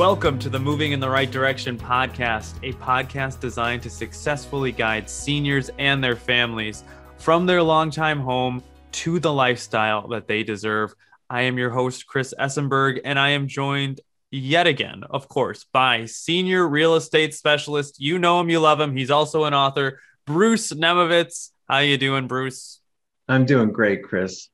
[0.00, 5.10] Welcome to the Moving in the Right Direction podcast, a podcast designed to successfully guide
[5.10, 6.84] seniors and their families
[7.18, 10.94] from their longtime home to the lifestyle that they deserve.
[11.28, 14.00] I am your host, Chris Essenberg, and I am joined
[14.30, 18.00] yet again, of course, by senior real estate specialist.
[18.00, 18.96] You know him, you love him.
[18.96, 21.50] He's also an author, Bruce Nemovitz.
[21.68, 22.80] How you doing, Bruce?
[23.28, 24.48] I'm doing great, Chris.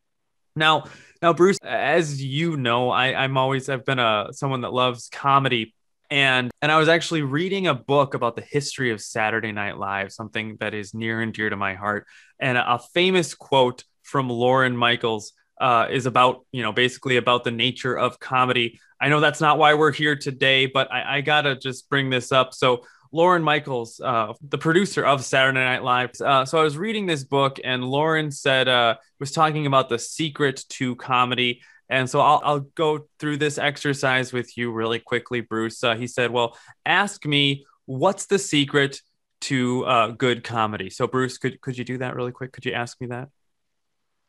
[0.56, 0.84] Now,
[1.22, 5.74] now, Bruce, as you know, I, I'm always I've been a someone that loves comedy,
[6.10, 10.12] and and I was actually reading a book about the history of Saturday Night Live,
[10.12, 12.06] something that is near and dear to my heart,
[12.40, 17.50] and a famous quote from Lorne Michaels uh, is about you know basically about the
[17.50, 18.80] nature of comedy.
[19.00, 22.30] I know that's not why we're here today, but I, I gotta just bring this
[22.32, 22.54] up.
[22.54, 26.10] So Lorne Michaels, uh, the producer of Saturday Night Live.
[26.20, 29.98] Uh, so I was reading this book, and Lorne said uh, was talking about the
[29.98, 31.62] secret to comedy.
[31.88, 35.82] And so I'll, I'll go through this exercise with you really quickly, Bruce.
[35.84, 39.00] Uh, he said, "Well, ask me what's the secret
[39.42, 42.52] to uh, good comedy." So Bruce, could could you do that really quick?
[42.52, 43.28] Could you ask me that?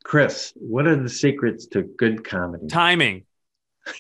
[0.04, 2.68] Chris, what are the secrets to good comedy?
[2.68, 3.26] Timing.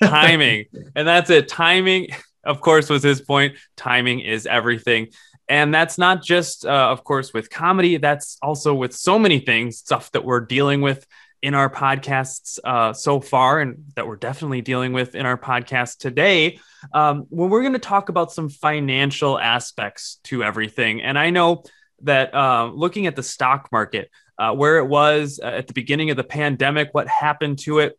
[0.01, 0.65] Timing.
[0.95, 1.47] and that's it.
[1.47, 2.07] Timing
[2.47, 3.57] of course, was his point.
[3.75, 5.09] Timing is everything.
[5.49, 9.77] And that's not just, uh, of course, with comedy, that's also with so many things,
[9.77, 11.05] stuff that we're dealing with
[11.41, 15.99] in our podcasts uh, so far, and that we're definitely dealing with in our podcast
[15.99, 16.59] today.
[16.93, 21.01] Um, when we're going to talk about some financial aspects to everything.
[21.01, 21.63] And I know
[22.01, 26.09] that uh, looking at the stock market, uh, where it was uh, at the beginning
[26.09, 27.97] of the pandemic, what happened to it,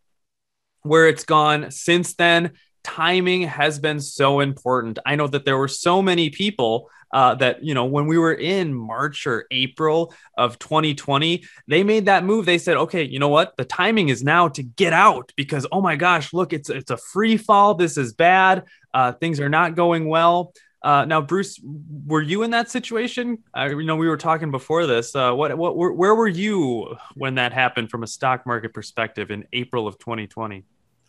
[0.83, 2.51] where it's gone since then,
[2.89, 4.97] timing has been so important.
[5.05, 8.33] I know that there were so many people uh, that, you know, when we were
[8.33, 12.45] in March or April of 2020, they made that move.
[12.45, 13.55] They said, okay, you know what?
[13.57, 16.97] The timing is now to get out because, oh my gosh, look, it's, it's a
[16.97, 17.75] free fall.
[17.75, 18.65] This is bad.
[18.91, 20.53] Uh, things are not going well.
[20.81, 21.59] Uh, now, Bruce,
[22.07, 23.37] were you in that situation?
[23.53, 25.15] I you know we were talking before this.
[25.15, 29.29] Uh, what, what, where, where were you when that happened from a stock market perspective
[29.29, 30.63] in April of 2020?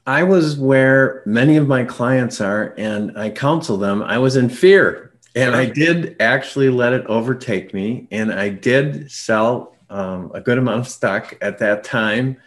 [0.06, 4.02] I was where many of my clients are, and I counsel them.
[4.02, 9.10] I was in fear, and I did actually let it overtake me, and I did
[9.10, 12.38] sell um, a good amount of stock at that time.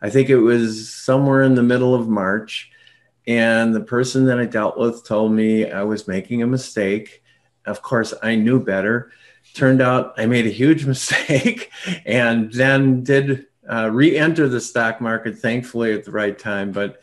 [0.00, 2.70] I think it was somewhere in the middle of March,
[3.26, 7.22] and the person that I dealt with told me I was making a mistake.
[7.66, 9.12] Of course, I knew better.
[9.54, 11.70] Turned out I made a huge mistake,
[12.06, 16.72] and then did uh, re-enter the stock market, thankfully at the right time.
[16.72, 17.00] But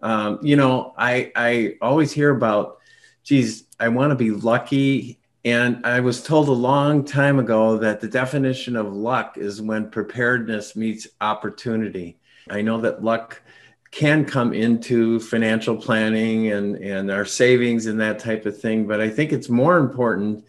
[0.00, 2.78] um, you know, I I always hear about,
[3.22, 5.18] geez, I want to be lucky.
[5.44, 9.90] And I was told a long time ago that the definition of luck is when
[9.90, 12.18] preparedness meets opportunity.
[12.48, 13.42] I know that luck
[13.90, 19.00] can come into financial planning and, and our savings and that type of thing, but
[19.00, 20.44] I think it's more important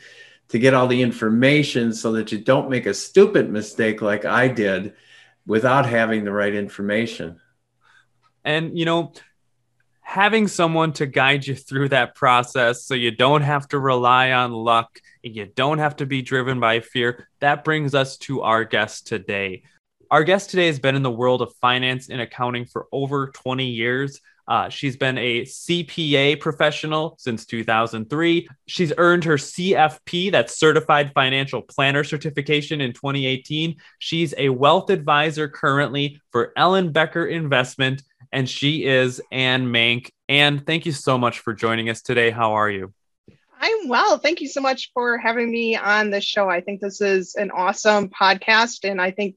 [0.48, 4.48] to get all the information so that you don't make a stupid mistake like I
[4.48, 4.94] did
[5.46, 7.40] without having the right information.
[8.44, 9.14] And, you know,
[10.02, 14.52] having someone to guide you through that process so you don't have to rely on
[14.52, 18.64] luck and you don't have to be driven by fear, that brings us to our
[18.64, 19.64] guest today.
[20.12, 23.66] Our guest today has been in the world of finance and accounting for over 20
[23.66, 24.22] years.
[24.48, 28.48] Uh, she's been a CPA professional since 2003.
[28.68, 33.76] She's earned her CFP, that's Certified Financial Planner certification in 2018.
[34.00, 40.10] She's a wealth advisor currently for Ellenbecker Investment, and she is Anne Mank.
[40.28, 42.32] Anne, thank you so much for joining us today.
[42.32, 42.94] How are you?
[43.62, 44.18] I'm well.
[44.18, 46.50] Thank you so much for having me on the show.
[46.50, 49.36] I think this is an awesome podcast, and I think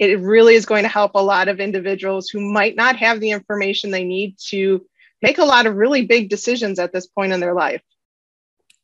[0.00, 3.30] it really is going to help a lot of individuals who might not have the
[3.30, 4.84] information they need to
[5.20, 7.82] make a lot of really big decisions at this point in their life.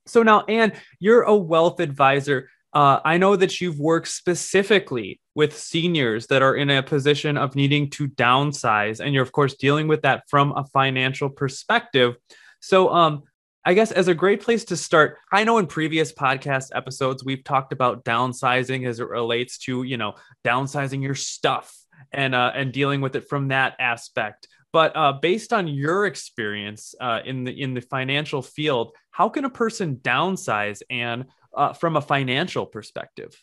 [0.05, 2.51] So now, Anne, you're a wealth advisor.
[2.75, 7.57] Uh, I know that you've worked specifically with seniors that are in a position of
[7.57, 12.17] needing to downsize, and you're, of course, dealing with that from a financial perspective.
[12.61, 13.23] So, um,
[13.67, 17.43] I guess as a great place to start, I know in previous podcast episodes we've
[17.43, 20.15] talked about downsizing as it relates to, you know,
[20.45, 21.77] downsizing your stuff
[22.13, 24.47] and uh, and dealing with it from that aspect.
[24.73, 29.45] But uh, based on your experience uh, in the in the financial field, how can
[29.45, 33.37] a person downsize and uh, from a financial perspective?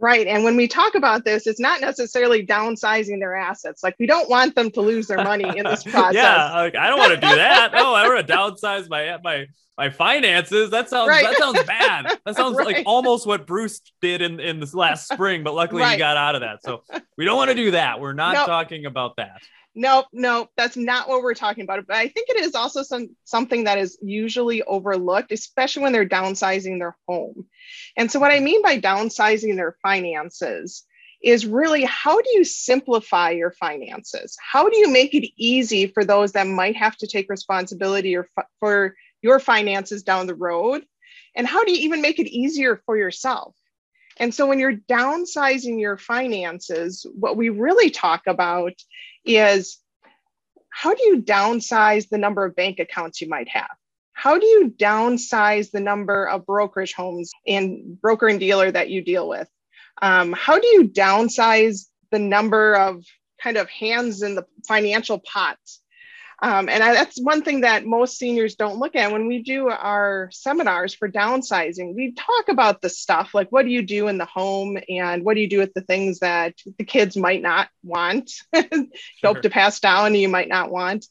[0.00, 0.26] Right.
[0.26, 3.82] And when we talk about this, it's not necessarily downsizing their assets.
[3.82, 6.14] Like we don't want them to lose their money in this process.
[6.14, 7.72] yeah, like, I don't want to do that.
[7.72, 9.46] No, I want to downsize my my
[9.78, 10.70] my finances.
[10.70, 11.24] That sounds right.
[11.24, 12.18] that sounds bad.
[12.24, 12.66] That sounds right.
[12.66, 15.92] like almost what Bruce did in in this last spring, but luckily right.
[15.92, 16.62] he got out of that.
[16.64, 16.82] So
[17.16, 18.00] we don't want to do that.
[18.00, 18.46] We're not no.
[18.46, 19.42] talking about that.
[19.74, 21.86] Nope, nope, that's not what we're talking about.
[21.86, 26.08] But I think it is also some something that is usually overlooked, especially when they're
[26.08, 27.46] downsizing their home.
[27.96, 30.84] And so, what I mean by downsizing their finances
[31.22, 34.36] is really how do you simplify your finances?
[34.40, 38.28] How do you make it easy for those that might have to take responsibility or
[38.60, 40.84] for your finances down the road?
[41.34, 43.56] And how do you even make it easier for yourself?
[44.18, 48.74] And so when you're downsizing your finances, what we really talk about
[49.24, 49.78] is
[50.70, 53.70] how do you downsize the number of bank accounts you might have?
[54.12, 59.02] How do you downsize the number of brokerage homes and broker and dealer that you
[59.02, 59.48] deal with?
[60.02, 63.04] Um, how do you downsize the number of
[63.42, 65.58] kind of hands in the financial pot
[66.42, 69.68] um, and I, that's one thing that most seniors don't look at when we do
[69.68, 71.94] our seminars for downsizing.
[71.94, 75.34] We talk about the stuff like what do you do in the home and what
[75.34, 78.86] do you do with the things that the kids might not want, sure.
[79.22, 81.06] hope to pass down and you might not want.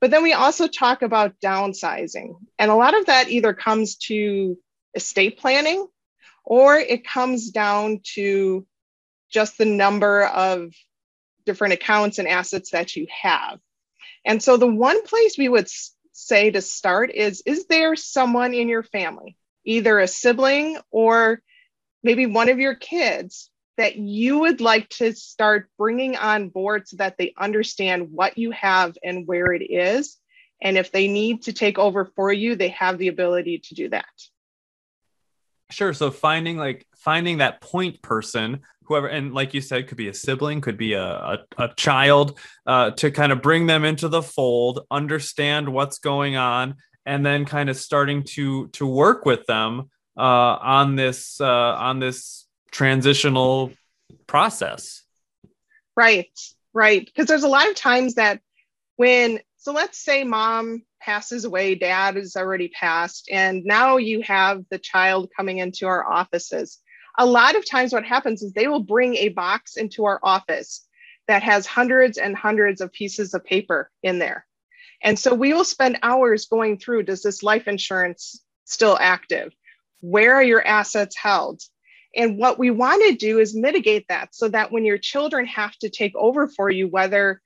[0.00, 2.36] But then we also talk about downsizing.
[2.58, 4.58] And a lot of that either comes to
[4.94, 5.86] estate planning
[6.44, 8.66] or it comes down to
[9.30, 10.72] just the number of
[11.44, 13.58] different accounts and assets that you have.
[14.24, 15.68] And so the one place we would
[16.12, 21.42] say to start is Is there someone in your family, either a sibling or
[22.02, 26.96] maybe one of your kids, that you would like to start bringing on board so
[26.98, 30.16] that they understand what you have and where it is?
[30.62, 33.88] And if they need to take over for you, they have the ability to do
[33.90, 34.04] that.
[35.70, 35.92] Sure.
[35.92, 40.14] So finding like finding that point person whoever and like you said could be a
[40.14, 44.22] sibling could be a, a, a child uh, to kind of bring them into the
[44.22, 46.74] fold understand what's going on
[47.06, 50.20] and then kind of starting to to work with them uh,
[50.60, 53.72] on this uh, on this transitional
[54.26, 55.02] process
[55.96, 56.38] right
[56.72, 58.40] right because there's a lot of times that
[58.96, 64.62] when so let's say mom passes away dad has already passed and now you have
[64.70, 66.80] the child coming into our offices
[67.18, 70.86] a lot of times what happens is they will bring a box into our office
[71.28, 74.46] that has hundreds and hundreds of pieces of paper in there.
[75.02, 79.52] And so we will spend hours going through does this life insurance still active?
[80.00, 81.62] Where are your assets held?
[82.16, 85.76] And what we want to do is mitigate that so that when your children have
[85.78, 87.40] to take over for you, whether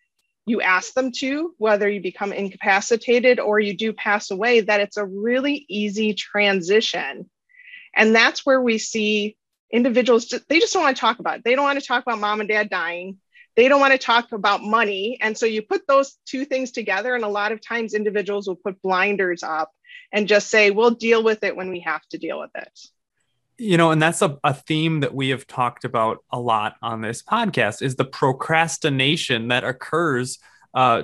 [0.48, 4.96] you ask them to, whether you become incapacitated or you do pass away, that it's
[4.96, 7.28] a really easy transition.
[7.94, 9.36] And that's where we see
[9.70, 11.44] individuals they just don't want to talk about it.
[11.44, 13.18] They don't want to talk about mom and dad dying.
[13.56, 15.18] They don't want to talk about money.
[15.20, 18.56] And so you put those two things together, and a lot of times individuals will
[18.56, 19.72] put blinders up
[20.12, 22.78] and just say, we'll deal with it when we have to deal with it.
[23.60, 27.00] You know, and that's a, a theme that we have talked about a lot on
[27.00, 30.38] this podcast is the procrastination that occurs
[30.74, 31.02] uh,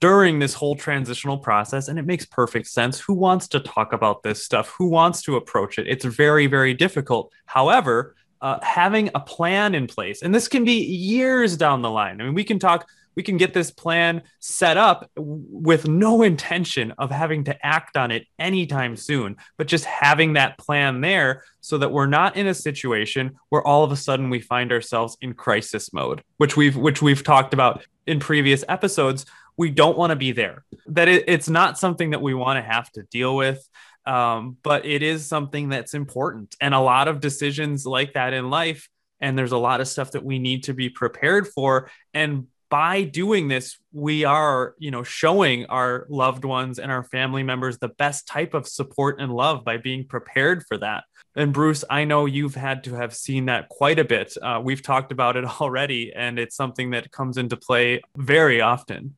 [0.00, 1.88] during this whole transitional process.
[1.88, 3.00] And it makes perfect sense.
[3.00, 4.74] Who wants to talk about this stuff?
[4.76, 5.86] Who wants to approach it?
[5.88, 7.32] It's very, very difficult.
[7.46, 12.20] However, uh, having a plan in place, and this can be years down the line.
[12.20, 12.86] I mean, we can talk
[13.16, 18.10] we can get this plan set up with no intention of having to act on
[18.10, 22.54] it anytime soon, but just having that plan there so that we're not in a
[22.54, 27.02] situation where all of a sudden we find ourselves in crisis mode, which we've which
[27.02, 29.26] we've talked about in previous episodes.
[29.56, 30.64] We don't want to be there.
[30.86, 33.66] That it, it's not something that we want to have to deal with.
[34.06, 36.56] Um, but it is something that's important.
[36.60, 38.86] And a lot of decisions like that in life
[39.24, 43.04] and there's a lot of stuff that we need to be prepared for and by
[43.04, 47.86] doing this we are you know showing our loved ones and our family members the
[47.86, 51.04] best type of support and love by being prepared for that.
[51.36, 54.36] And bruce i know you've had to have seen that quite a bit.
[54.42, 59.14] Uh, we've talked about it already and it's something that comes into play very often.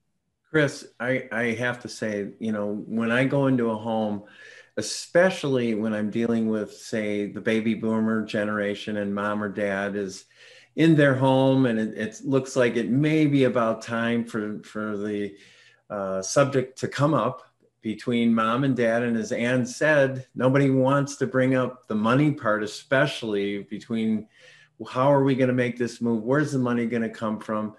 [0.50, 4.24] Chris i i have to say you know when i go into a home
[4.76, 10.26] especially when i'm dealing with say the baby boomer generation and mom or dad is
[10.76, 14.96] in their home, and it, it looks like it may be about time for for
[14.96, 15.34] the
[15.90, 17.42] uh, subject to come up
[17.82, 19.02] between mom and dad.
[19.02, 24.26] And as Ann said, nobody wants to bring up the money part, especially between
[24.90, 26.22] how are we going to make this move?
[26.22, 27.74] Where's the money going to come from?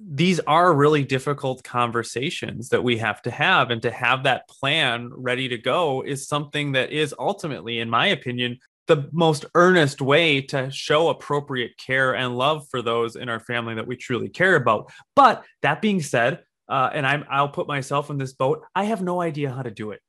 [0.00, 3.70] These are really difficult conversations that we have to have.
[3.70, 8.08] And to have that plan ready to go is something that is ultimately, in my
[8.08, 8.58] opinion,
[8.88, 13.74] the most earnest way to show appropriate care and love for those in our family
[13.76, 14.90] that we truly care about.
[15.14, 18.64] But that being said, uh, and I'm, I'll put myself in this boat.
[18.74, 20.00] I have no idea how to do it.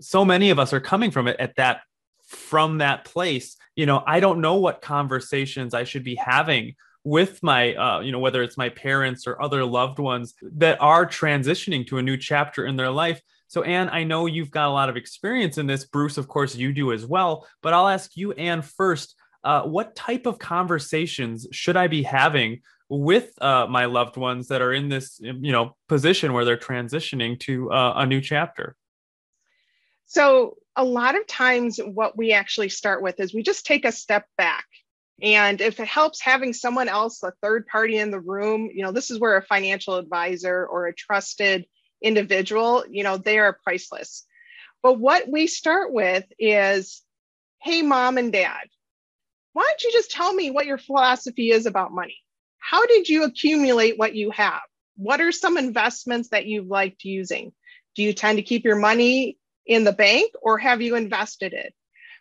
[0.00, 1.82] So many of us are coming from it at that
[2.26, 3.56] from that place.
[3.76, 8.12] You know, I don't know what conversations I should be having with my uh, you
[8.12, 12.16] know whether it's my parents or other loved ones that are transitioning to a new
[12.16, 15.66] chapter in their life so anne i know you've got a lot of experience in
[15.66, 15.84] this.
[15.84, 17.46] Bruce of course you do as well.
[17.62, 22.60] But i'll ask you anne first uh, what type of conversations should i be having
[22.88, 27.38] with uh, my loved ones that are in this you know position where they're transitioning
[27.40, 28.76] to uh, a new chapter?
[30.06, 33.92] So a lot of times what we actually start with is we just take a
[33.92, 34.64] step back.
[35.22, 38.92] And if it helps having someone else a third party in the room you know
[38.92, 41.66] this is where a financial advisor or a trusted
[42.02, 44.24] individual you know they are priceless
[44.82, 47.02] but what we start with is
[47.60, 48.66] hey mom and dad
[49.52, 52.16] why don't you just tell me what your philosophy is about money
[52.60, 54.60] how did you accumulate what you have?
[54.96, 57.52] What are some investments that you've liked using?
[57.96, 61.74] Do you tend to keep your money in the bank or have you invested it?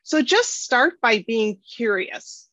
[0.03, 2.48] So just start by being curious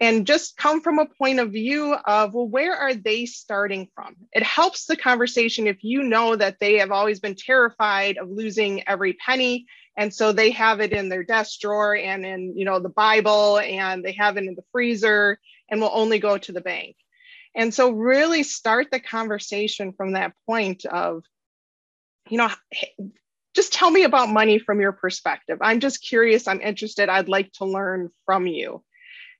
[0.00, 4.14] and just come from a point of view of, well, where are they starting from?
[4.32, 8.86] It helps the conversation if you know that they have always been terrified of losing
[8.86, 9.66] every penny.
[9.96, 13.58] And so they have it in their desk drawer and in, you know, the Bible
[13.58, 15.38] and they have it in the freezer
[15.70, 16.96] and will only go to the bank.
[17.54, 21.22] And so, really start the conversation from that point of,
[22.28, 22.50] you know,
[23.54, 25.58] just tell me about money from your perspective.
[25.62, 26.46] I'm just curious.
[26.46, 27.08] I'm interested.
[27.08, 28.84] I'd like to learn from you.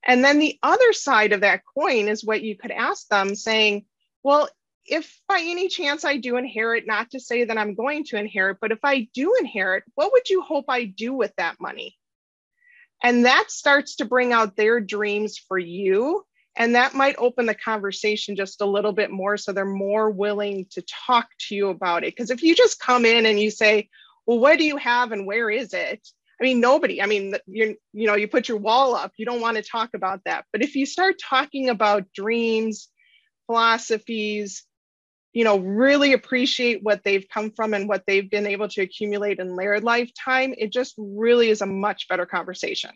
[0.06, 3.86] And then the other side of that coin is what you could ask them saying,
[4.22, 4.48] well,
[4.86, 8.58] if by any chance I do inherit, not to say that I'm going to inherit,
[8.60, 11.96] but if I do inherit, what would you hope I do with that money?
[13.02, 16.24] And that starts to bring out their dreams for you
[16.56, 20.66] and that might open the conversation just a little bit more so they're more willing
[20.70, 22.16] to talk to you about it.
[22.16, 23.90] Because if you just come in and you say,
[24.24, 26.08] well, what do you have and where is it?
[26.40, 29.40] I mean, nobody, I mean, you you know, you put your wall up, you don't
[29.40, 30.44] want to talk about that.
[30.52, 32.88] But if you start talking about dreams,
[33.46, 34.64] philosophies,
[35.32, 39.38] you know, really appreciate what they've come from and what they've been able to accumulate
[39.38, 42.90] in their lifetime, it just really is a much better conversation.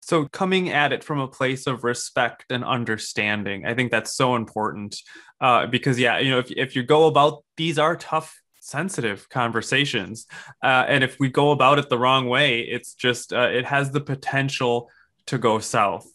[0.00, 4.36] So coming at it from a place of respect and understanding, I think that's so
[4.36, 4.96] important.
[5.40, 10.26] Uh, because yeah, you know, if if you go about these are tough, sensitive conversations,
[10.62, 13.90] uh, and if we go about it the wrong way, it's just uh, it has
[13.90, 14.90] the potential
[15.26, 16.06] to go south.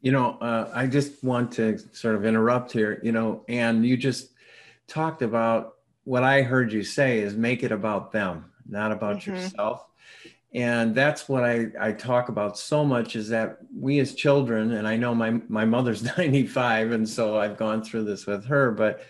[0.00, 3.00] You know, uh, I just want to sort of interrupt here.
[3.02, 4.32] You know, and you just
[4.86, 9.34] talked about what I heard you say is make it about them, not about mm-hmm.
[9.34, 9.86] yourself
[10.54, 14.86] and that's what I, I talk about so much is that we as children and
[14.86, 19.02] i know my, my mother's 95 and so i've gone through this with her but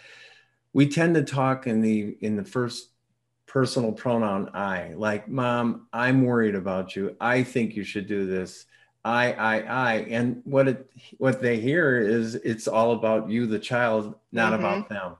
[0.74, 2.90] we tend to talk in the in the first
[3.46, 8.66] personal pronoun i like mom i'm worried about you i think you should do this
[9.04, 13.58] i i i and what it what they hear is it's all about you the
[13.58, 14.64] child not mm-hmm.
[14.64, 15.16] about them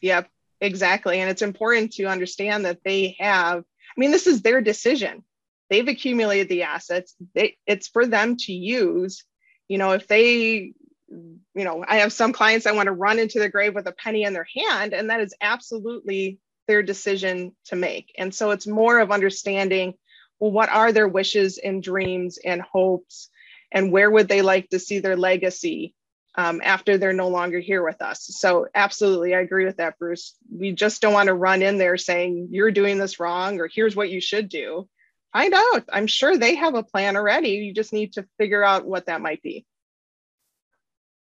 [0.00, 0.30] yep
[0.60, 3.64] exactly and it's important to understand that they have
[3.96, 5.22] I mean, this is their decision.
[5.70, 7.14] They've accumulated the assets.
[7.34, 9.24] They, it's for them to use.
[9.68, 10.74] You know, if they,
[11.54, 13.92] you know, I have some clients that want to run into the grave with a
[13.92, 18.12] penny in their hand, and that is absolutely their decision to make.
[18.18, 19.94] And so it's more of understanding
[20.40, 23.30] well, what are their wishes and dreams and hopes,
[23.70, 25.94] and where would they like to see their legacy
[26.36, 28.26] um, after they're no longer here with us.
[28.26, 30.34] So, absolutely, I agree with that, Bruce.
[30.52, 33.94] We just don't want to run in there saying, you're doing this wrong, or here's
[33.94, 34.88] what you should do.
[35.32, 35.84] Find out.
[35.92, 37.50] I'm sure they have a plan already.
[37.50, 39.64] You just need to figure out what that might be.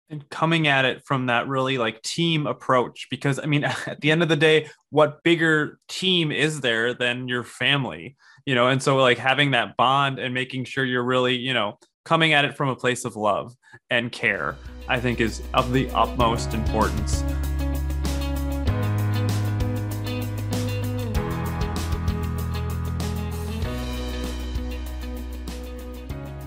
[0.09, 4.11] And coming at it from that really like team approach, because I mean, at the
[4.11, 8.15] end of the day, what bigger team is there than your family?
[8.45, 11.77] You know, and so like having that bond and making sure you're really, you know,
[12.05, 13.53] coming at it from a place of love
[13.89, 14.55] and care,
[14.87, 17.21] I think is of the utmost importance.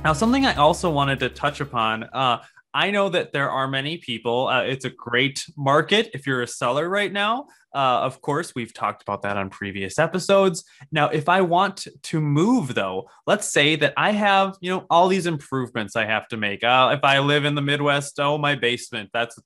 [0.02, 2.04] Now, something I also wanted to touch upon.
[2.04, 2.38] Uh,
[2.72, 4.48] I know that there are many people.
[4.48, 7.46] Uh, it's a great market if you're a seller right now.
[7.74, 10.64] Uh, of course, we've talked about that on previous episodes.
[10.90, 15.08] Now, if I want to move, though, let's say that I have, you know, all
[15.08, 16.64] these improvements I have to make.
[16.64, 19.10] Uh, if I live in the Midwest, oh, my basement.
[19.12, 19.38] That's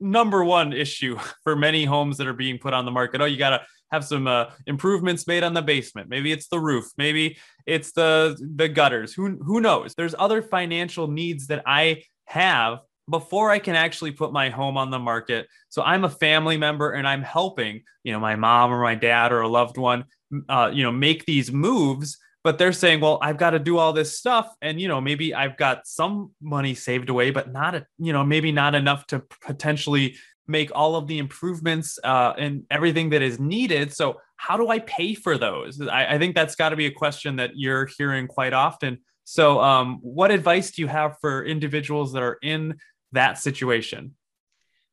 [0.00, 3.20] number one issue for many homes that are being put on the market.
[3.20, 3.62] Oh, you got to
[3.92, 6.08] have some uh, improvements made on the basement.
[6.08, 6.86] Maybe it's the roof.
[6.96, 9.12] Maybe it's the the gutters.
[9.12, 9.94] Who who knows?
[9.94, 14.90] There's other financial needs that I have before I can actually put my home on
[14.90, 15.46] the market.
[15.68, 19.32] So I'm a family member and I'm helping, you know, my mom or my dad
[19.32, 20.04] or a loved one,
[20.48, 22.16] uh, you know, make these moves.
[22.44, 24.52] but they're saying, well, I've got to do all this stuff.
[24.60, 28.24] And, you know, maybe I've got some money saved away, but not, a, you know,
[28.24, 30.16] maybe not enough to potentially
[30.48, 33.92] make all of the improvements uh, and everything that is needed.
[33.92, 35.80] So, how do I pay for those?
[35.80, 38.98] I, I think that's got to be a question that you're hearing quite often.
[39.24, 42.78] So, um, what advice do you have for individuals that are in
[43.12, 44.14] that situation?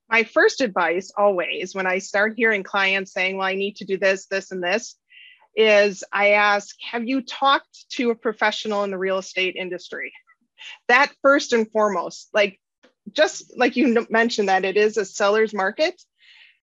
[0.09, 3.97] My first advice always when I start hearing clients saying, Well, I need to do
[3.97, 4.95] this, this, and this,
[5.55, 10.13] is I ask, Have you talked to a professional in the real estate industry?
[10.87, 12.59] That first and foremost, like
[13.13, 16.01] just like you mentioned, that it is a seller's market.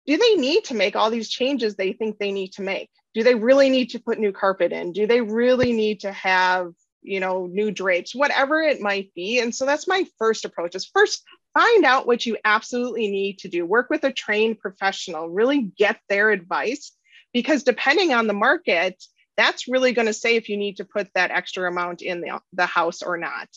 [0.07, 2.91] Do they need to make all these changes they think they need to make?
[3.15, 4.93] Do they really need to put new carpet in?
[4.93, 9.41] Do they really need to have, you know, new drapes, whatever it might be?
[9.41, 11.23] And so that's my first approach is first
[11.55, 13.67] find out what you absolutely need to do.
[13.67, 16.93] Work with a trained professional, really get their advice
[17.33, 19.03] because depending on the market,
[19.37, 22.41] that's really going to say if you need to put that extra amount in the,
[22.53, 23.49] the house or not.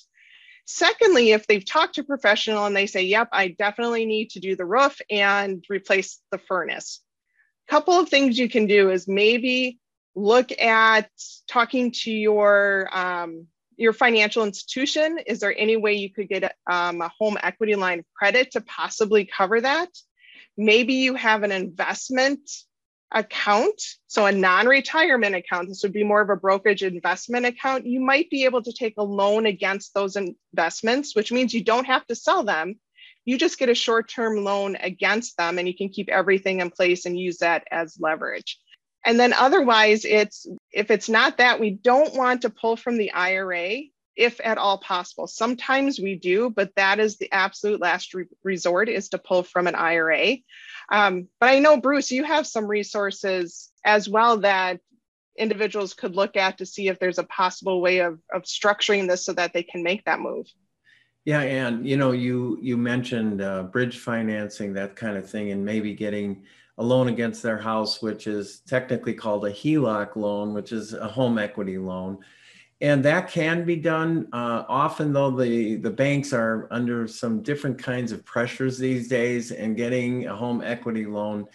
[0.66, 4.40] Secondly, if they've talked to a professional and they say, yep, I definitely need to
[4.40, 7.02] do the roof and replace the furnace.
[7.68, 9.80] A couple of things you can do is maybe
[10.16, 11.10] look at
[11.48, 15.20] talking to your um, your financial institution.
[15.26, 18.62] Is there any way you could get um, a home equity line of credit to
[18.62, 19.90] possibly cover that?
[20.58, 22.50] Maybe you have an investment
[23.12, 27.86] account, so a non retirement account, this would be more of a brokerage investment account,
[27.86, 31.86] you might be able to take a loan against those investments, which means you don't
[31.86, 32.76] have to sell them.
[33.26, 36.72] You just get a short term loan against them and you can keep everything in
[36.72, 38.60] place and use that as leverage.
[39.06, 43.12] And then otherwise, it's if it's not that, we don't want to pull from the
[43.12, 43.82] IRA
[44.16, 45.28] if at all possible.
[45.28, 49.68] Sometimes we do, but that is the absolute last re- resort is to pull from
[49.68, 50.38] an IRA.
[50.92, 54.80] Um, but I know, Bruce, you have some resources as well that
[55.38, 59.26] individuals could look at to see if there's a possible way of, of structuring this
[59.26, 60.46] so that they can make that move.
[61.26, 65.64] Yeah, and you know, you you mentioned uh, bridge financing, that kind of thing, and
[65.64, 66.44] maybe getting
[66.78, 71.08] a loan against their house, which is technically called a HELOC loan, which is a
[71.08, 72.20] home equity loan
[72.84, 74.28] and that can be done.
[74.34, 79.52] Uh, often, though, the the banks are under some different kinds of pressures these days,
[79.52, 81.46] and getting a home equity loan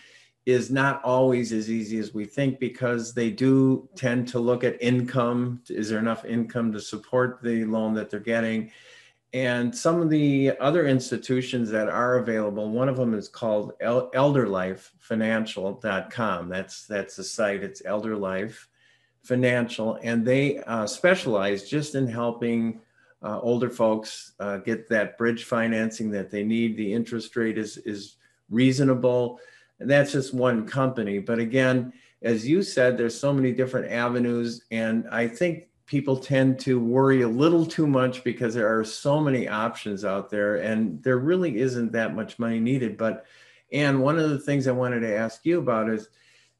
[0.46, 4.80] is not always as easy as we think because they do tend to look at
[4.80, 5.60] income.
[5.68, 8.72] Is there enough income to support the loan that they're getting?
[9.34, 16.48] And some of the other institutions that are available, one of them is called elderlifefinancial.com.
[16.48, 17.62] That's that's the site.
[17.62, 18.68] It's elderlife
[19.28, 22.80] Financial, and they uh, specialize just in helping
[23.22, 26.78] uh, older folks uh, get that bridge financing that they need.
[26.78, 28.16] The interest rate is is
[28.48, 29.38] reasonable,
[29.80, 31.18] and that's just one company.
[31.18, 36.60] But again, as you said, there's so many different avenues, and I think people tend
[36.60, 41.02] to worry a little too much because there are so many options out there, and
[41.02, 42.96] there really isn't that much money needed.
[42.96, 43.24] But
[43.72, 46.08] and one of the things I wanted to ask you about is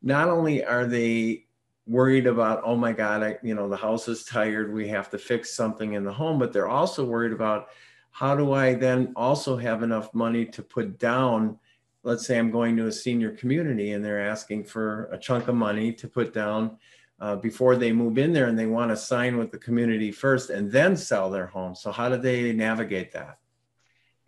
[0.02, 1.44] not only are they
[1.86, 5.18] worried about oh my god I, you know the house is tired we have to
[5.18, 7.68] fix something in the home but they're also worried about
[8.10, 11.58] how do i then also have enough money to put down
[12.02, 15.54] let's say i'm going to a senior community and they're asking for a chunk of
[15.54, 16.76] money to put down
[17.20, 20.50] uh, before they move in there and they want to sign with the community first
[20.50, 23.38] and then sell their home so how do they navigate that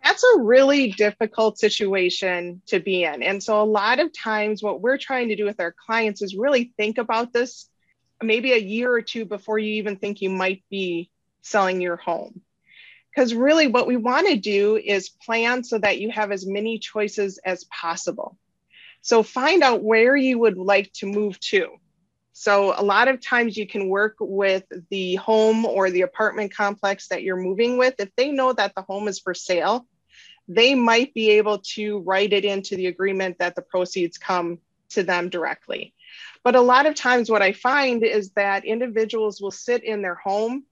[0.03, 3.21] that's a really difficult situation to be in.
[3.21, 6.35] And so, a lot of times, what we're trying to do with our clients is
[6.35, 7.69] really think about this
[8.23, 11.09] maybe a year or two before you even think you might be
[11.41, 12.41] selling your home.
[13.13, 16.79] Because really, what we want to do is plan so that you have as many
[16.79, 18.37] choices as possible.
[19.01, 21.69] So, find out where you would like to move to.
[22.33, 27.09] So, a lot of times you can work with the home or the apartment complex
[27.09, 27.95] that you're moving with.
[27.99, 29.85] If they know that the home is for sale,
[30.47, 35.03] they might be able to write it into the agreement that the proceeds come to
[35.03, 35.93] them directly.
[36.43, 40.15] But a lot of times, what I find is that individuals will sit in their
[40.15, 40.65] home.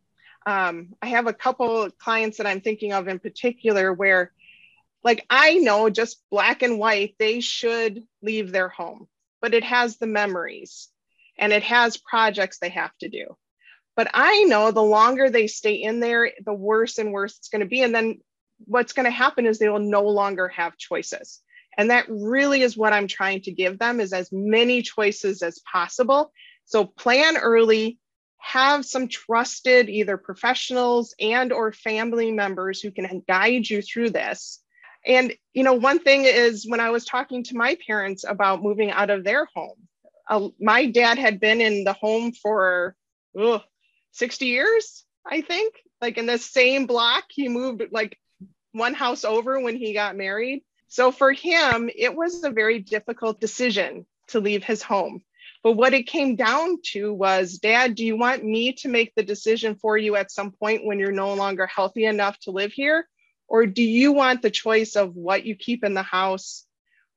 [0.46, 4.32] Um, I have a couple clients that I'm thinking of in particular where,
[5.04, 9.08] like, I know just black and white, they should leave their home,
[9.42, 10.89] but it has the memories
[11.40, 13.36] and it has projects they have to do.
[13.96, 17.62] But I know the longer they stay in there, the worse and worse it's going
[17.62, 17.82] to be.
[17.82, 18.20] And then
[18.66, 21.42] what's going to happen is they will no longer have choices
[21.78, 25.60] and that really is what i'm trying to give them is as many choices as
[25.60, 26.32] possible
[26.66, 27.98] so plan early
[28.38, 34.60] have some trusted either professionals and or family members who can guide you through this
[35.06, 38.92] and you know one thing is when i was talking to my parents about moving
[38.92, 39.88] out of their home
[40.60, 42.96] my dad had been in the home for
[43.40, 43.62] ugh,
[44.12, 45.76] 60 years, I think.
[46.02, 48.18] Like in the same block, he moved like
[48.72, 50.64] one house over when he got married.
[50.88, 55.22] So for him, it was a very difficult decision to leave his home.
[55.62, 59.24] But what it came down to was, Dad, do you want me to make the
[59.24, 63.08] decision for you at some point when you're no longer healthy enough to live here?
[63.48, 66.66] Or do you want the choice of what you keep in the house,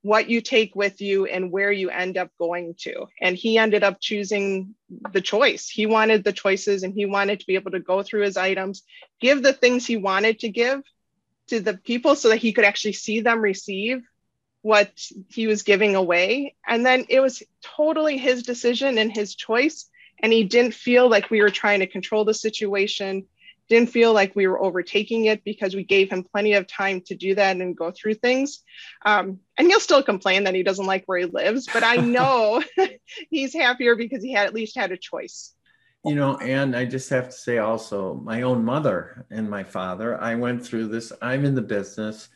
[0.02, 3.06] what you take with you, and where you end up going to?
[3.20, 4.74] And he ended up choosing
[5.12, 5.68] the choice.
[5.68, 8.82] He wanted the choices and he wanted to be able to go through his items,
[9.20, 10.82] give the things he wanted to give
[11.48, 14.02] to the people so that he could actually see them receive
[14.62, 14.92] what
[15.28, 16.54] he was giving away.
[16.66, 19.88] And then it was totally his decision and his choice.
[20.20, 23.26] And he didn't feel like we were trying to control the situation,
[23.72, 27.14] didn't feel like we were overtaking it because we gave him plenty of time to
[27.14, 28.62] do that and go through things.
[29.04, 32.62] Um, and he'll still complain that he doesn't like where he lives, but I know
[33.30, 35.54] he's happier because he had at least had a choice.
[36.04, 40.20] You know, and I just have to say also, my own mother and my father,
[40.20, 41.12] I went through this.
[41.22, 42.28] I'm in the business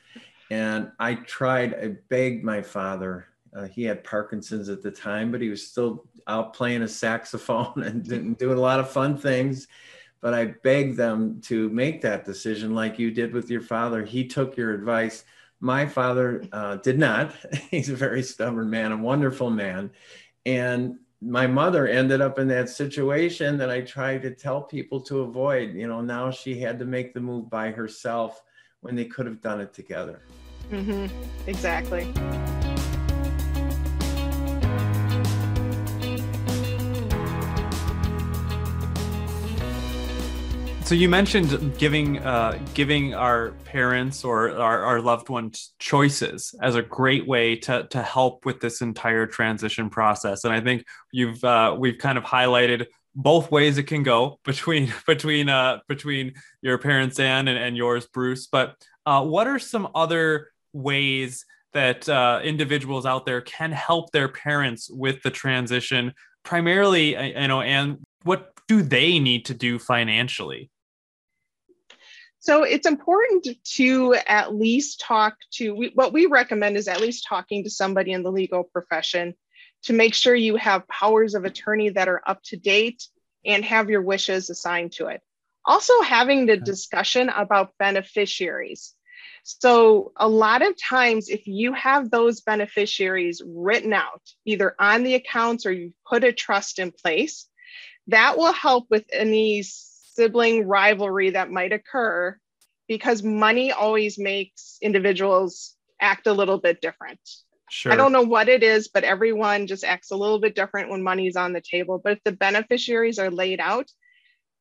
[0.50, 3.26] and I tried, I begged my father.
[3.54, 7.82] Uh, he had Parkinson's at the time, but he was still out playing a saxophone
[7.82, 9.66] and doing a lot of fun things.
[10.26, 14.04] But I begged them to make that decision like you did with your father.
[14.04, 15.22] He took your advice.
[15.60, 17.32] My father uh, did not.
[17.70, 19.92] He's a very stubborn man, a wonderful man.
[20.44, 25.20] And my mother ended up in that situation that I tried to tell people to
[25.20, 25.74] avoid.
[25.74, 28.42] You know, now she had to make the move by herself
[28.80, 30.22] when they could have done it together.
[30.72, 31.06] Mm-hmm.
[31.48, 32.12] Exactly.
[40.86, 46.76] So you mentioned giving uh, giving our parents or our, our loved ones choices as
[46.76, 51.42] a great way to to help with this entire transition process, and I think you've
[51.42, 56.78] uh, we've kind of highlighted both ways it can go between between uh, between your
[56.78, 58.46] parents Anne and, and yours Bruce.
[58.46, 64.28] But uh, what are some other ways that uh, individuals out there can help their
[64.28, 66.12] parents with the transition?
[66.44, 70.70] Primarily, you know, and what do they need to do financially?
[72.46, 77.26] So it's important to at least talk to we, what we recommend is at least
[77.28, 79.34] talking to somebody in the legal profession
[79.82, 83.02] to make sure you have powers of attorney that are up to date
[83.44, 85.22] and have your wishes assigned to it.
[85.64, 88.94] Also, having the discussion about beneficiaries.
[89.42, 95.14] So, a lot of times, if you have those beneficiaries written out, either on the
[95.14, 97.48] accounts or you put a trust in place,
[98.06, 99.64] that will help with any
[100.16, 102.36] sibling rivalry that might occur
[102.88, 107.20] because money always makes individuals act a little bit different.
[107.68, 107.92] Sure.
[107.92, 111.02] I don't know what it is, but everyone just acts a little bit different when
[111.02, 112.00] money's on the table.
[112.02, 113.90] But if the beneficiaries are laid out,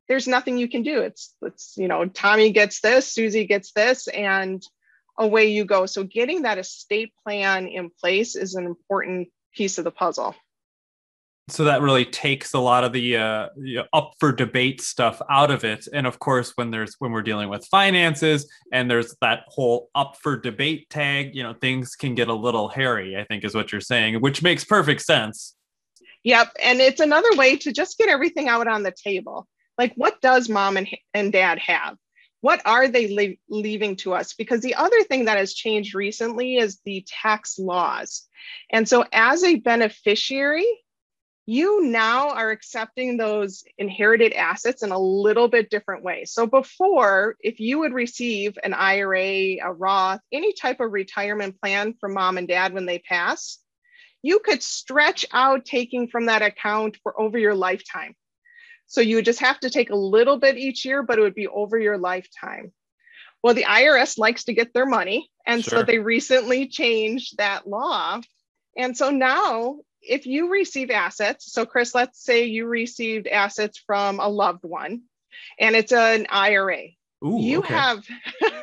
[0.07, 1.01] there's nothing you can do.
[1.01, 4.63] It's it's you know, Tommy gets this, Susie gets this, and
[5.17, 5.85] away you go.
[5.85, 10.35] So getting that estate plan in place is an important piece of the puzzle
[11.47, 13.47] so that really takes a lot of the uh,
[13.93, 15.87] up for debate stuff out of it.
[15.93, 20.15] And of course when there's when we're dealing with finances and there's that whole up
[20.21, 23.71] for debate tag you know things can get a little hairy i think is what
[23.71, 25.55] you're saying which makes perfect sense.
[26.23, 29.47] Yep and it's another way to just get everything out on the table.
[29.77, 31.97] Like what does mom and, and dad have?
[32.41, 34.33] What are they le- leaving to us?
[34.33, 38.27] Because the other thing that has changed recently is the tax laws.
[38.71, 40.67] And so as a beneficiary
[41.45, 46.25] you now are accepting those inherited assets in a little bit different way.
[46.25, 51.93] So before, if you would receive an IRA, a Roth, any type of retirement plan
[51.99, 53.59] from mom and dad when they pass,
[54.23, 58.15] you could stretch out taking from that account for over your lifetime.
[58.87, 61.35] So you would just have to take a little bit each year, but it would
[61.35, 62.71] be over your lifetime.
[63.43, 65.29] Well, the IRS likes to get their money.
[65.45, 65.79] And sure.
[65.79, 68.19] so they recently changed that law.
[68.75, 74.19] And so now if you receive assets, so Chris, let's say you received assets from
[74.19, 75.03] a loved one
[75.59, 76.83] and it's an IRA.
[77.25, 77.73] Ooh, you okay.
[77.73, 78.05] have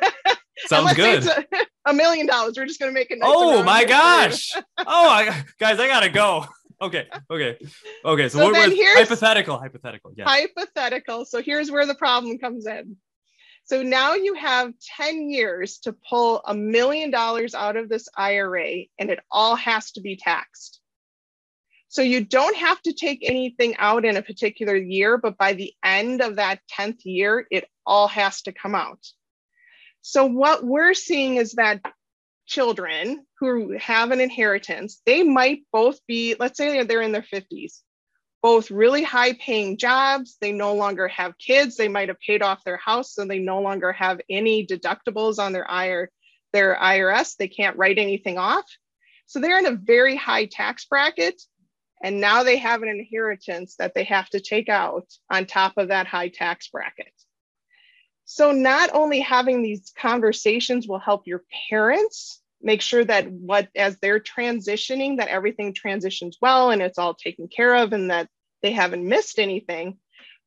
[0.65, 1.25] sounds good.
[1.25, 1.45] A,
[1.85, 2.55] a, million dollars.
[2.57, 3.19] We're just gonna make it.
[3.19, 4.53] Nice oh my gosh!
[4.77, 6.45] oh, I, guys, I gotta go.
[6.81, 7.57] Okay, okay,
[8.05, 8.29] okay.
[8.29, 10.13] So, so what, here's hypothetical, hypothetical.
[10.15, 10.25] Yeah.
[10.27, 11.25] Hypothetical.
[11.25, 12.97] So here's where the problem comes in.
[13.65, 18.83] So now you have 10 years to pull a million dollars out of this IRA
[18.99, 20.81] and it all has to be taxed.
[21.93, 25.73] So you don't have to take anything out in a particular year, but by the
[25.85, 28.97] end of that 10th year, it all has to come out.
[30.01, 31.81] So what we're seeing is that
[32.47, 37.83] children who have an inheritance, they might both be, let's say they're in their 50s.
[38.43, 40.37] both really high paying jobs.
[40.39, 41.77] They no longer have kids.
[41.77, 45.53] They might have paid off their house, so they no longer have any deductibles on
[45.53, 46.11] their IR,
[46.51, 47.37] their IRS.
[47.37, 48.65] They can't write anything off.
[49.27, 51.41] So they're in a very high tax bracket.
[52.03, 55.87] And now they have an inheritance that they have to take out on top of
[55.87, 57.13] that high tax bracket.
[58.25, 63.97] So not only having these conversations will help your parents make sure that what as
[63.97, 68.29] they're transitioning that everything transitions well and it's all taken care of and that
[68.61, 69.97] they haven't missed anything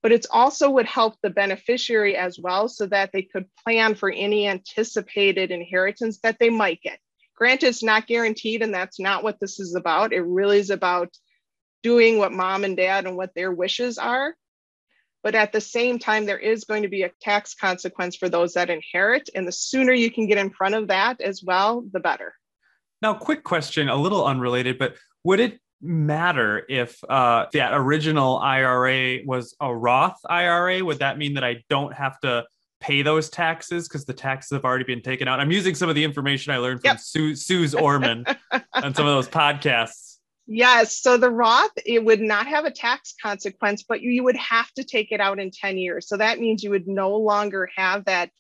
[0.03, 4.11] but it's also would help the beneficiary as well so that they could plan for
[4.11, 6.99] any anticipated inheritance that they might get
[7.37, 11.11] granted it's not guaranteed and that's not what this is about it really is about
[11.87, 14.35] doing what mom and dad and what their wishes are
[15.27, 18.55] but at the same time, there is going to be a tax consequence for those
[18.55, 19.29] that inherit.
[19.35, 22.33] And the sooner you can get in front of that as well, the better.
[23.03, 24.94] Now, quick question, a little unrelated, but
[25.25, 30.85] would it matter if uh, that original IRA was a Roth IRA?
[30.85, 32.44] Would that mean that I don't have to
[32.79, 35.40] pay those taxes because the taxes have already been taken out?
[35.40, 37.01] I'm using some of the information I learned from yep.
[37.01, 38.27] Sue, Suze Orman
[38.75, 40.15] on some of those podcasts.
[40.46, 41.00] Yes.
[41.00, 44.70] So the Roth, it would not have a tax consequence, but you, you would have
[44.74, 46.09] to take it out in 10 years.
[46.09, 48.30] So that means you would no longer have that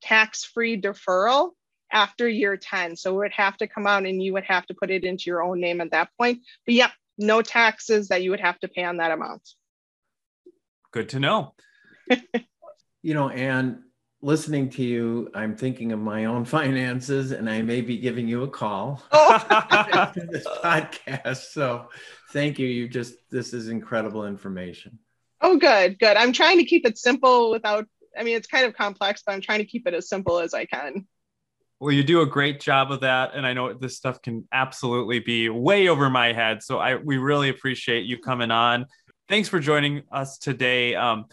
[0.00, 1.50] tax free deferral
[1.92, 2.96] after year 10.
[2.96, 5.24] So it would have to come out and you would have to put it into
[5.26, 6.40] your own name at that point.
[6.64, 9.42] But yep, no taxes that you would have to pay on that amount.
[10.92, 11.54] Good to know.
[13.02, 13.82] you know, and
[14.22, 18.42] listening to you, I'm thinking of my own finances, and I may be giving you
[18.42, 20.12] a call oh.
[20.14, 21.52] this podcast.
[21.52, 21.88] So,
[22.32, 22.66] thank you.
[22.66, 24.98] You just this is incredible information.
[25.40, 26.16] Oh, good, good.
[26.16, 27.86] I'm trying to keep it simple without.
[28.18, 30.54] I mean, it's kind of complex, but I'm trying to keep it as simple as
[30.54, 31.06] I can.
[31.78, 35.18] Well, you do a great job of that, and I know this stuff can absolutely
[35.18, 36.62] be way over my head.
[36.62, 38.86] So, I we really appreciate you coming on.
[39.28, 40.94] Thanks for joining us today.
[40.94, 41.26] Um,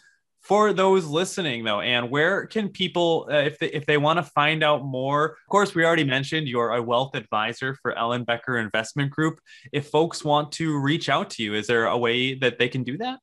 [0.44, 4.24] for those listening though and where can people uh, if they, if they want to
[4.24, 9.10] find out more of course we already mentioned you're a wealth advisor for ellenbecker investment
[9.12, 9.40] group.
[9.72, 12.84] If folks want to reach out to you is there a way that they can
[12.84, 13.20] do that?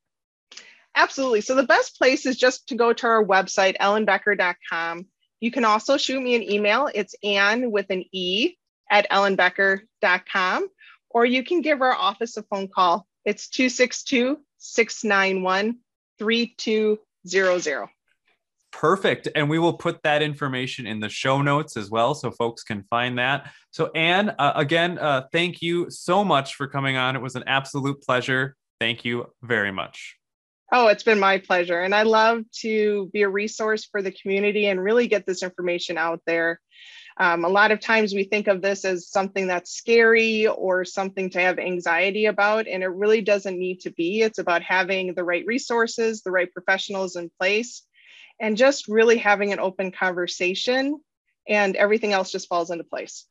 [0.95, 1.41] Absolutely.
[1.41, 5.05] So the best place is just to go to our website ellenbecker.com
[5.41, 6.87] you can also shoot me an email.
[6.93, 8.55] It's anne with an e
[8.89, 10.67] at ellenbecker.com
[11.09, 13.07] or you can give our office a phone call.
[13.25, 15.79] It's 262 691
[17.27, 17.89] zero zero.
[18.71, 19.27] Perfect.
[19.35, 22.83] And we will put that information in the show notes as well so folks can
[22.83, 23.51] find that.
[23.71, 27.15] So, Anne, uh, again, uh, thank you so much for coming on.
[27.15, 28.55] It was an absolute pleasure.
[28.79, 30.15] Thank you very much.
[30.71, 31.81] Oh, it's been my pleasure.
[31.81, 35.97] And I love to be a resource for the community and really get this information
[35.97, 36.61] out there.
[37.17, 41.29] Um, a lot of times we think of this as something that's scary or something
[41.31, 44.21] to have anxiety about, and it really doesn't need to be.
[44.21, 47.83] It's about having the right resources, the right professionals in place,
[48.39, 50.99] and just really having an open conversation,
[51.47, 53.25] and everything else just falls into place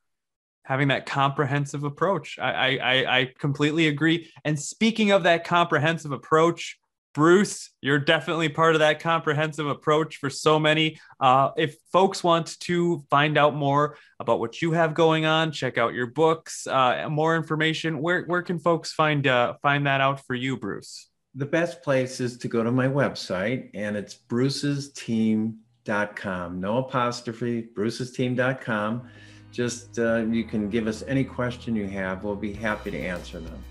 [0.63, 2.37] having that comprehensive approach.
[2.39, 4.31] I, I, I completely agree.
[4.45, 6.77] And speaking of that comprehensive approach,
[7.13, 10.99] Bruce, you're definitely part of that comprehensive approach for so many.
[11.19, 15.77] Uh, if folks want to find out more about what you have going on, check
[15.77, 18.01] out your books, uh, more information.
[18.01, 21.09] Where where can folks find uh, find that out for you, Bruce?
[21.35, 26.59] The best place is to go to my website, and it's brucesteam.com.
[26.59, 29.09] No apostrophe, brucesteam.com.
[29.51, 32.23] Just uh, you can give us any question you have.
[32.23, 33.61] We'll be happy to answer them.